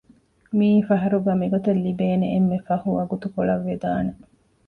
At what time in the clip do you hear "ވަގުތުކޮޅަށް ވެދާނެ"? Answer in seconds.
2.97-4.11